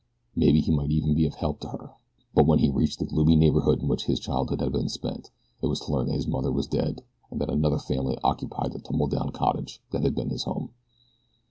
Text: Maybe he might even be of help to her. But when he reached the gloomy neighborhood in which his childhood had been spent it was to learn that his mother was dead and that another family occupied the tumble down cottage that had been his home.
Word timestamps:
Maybe 0.35 0.61
he 0.61 0.71
might 0.71 0.89
even 0.89 1.13
be 1.13 1.27
of 1.27 1.35
help 1.35 1.59
to 1.59 1.67
her. 1.67 1.93
But 2.33 2.47
when 2.47 2.57
he 2.57 2.71
reached 2.71 2.97
the 2.97 3.05
gloomy 3.05 3.35
neighborhood 3.35 3.81
in 3.83 3.87
which 3.87 4.05
his 4.05 4.19
childhood 4.19 4.59
had 4.59 4.71
been 4.71 4.89
spent 4.89 5.29
it 5.61 5.67
was 5.67 5.79
to 5.81 5.91
learn 5.91 6.07
that 6.07 6.15
his 6.15 6.25
mother 6.27 6.51
was 6.51 6.65
dead 6.65 7.03
and 7.29 7.39
that 7.39 7.51
another 7.51 7.77
family 7.77 8.17
occupied 8.23 8.73
the 8.73 8.79
tumble 8.79 9.05
down 9.05 9.29
cottage 9.29 9.79
that 9.91 10.01
had 10.01 10.15
been 10.15 10.29
his 10.31 10.45
home. 10.45 10.71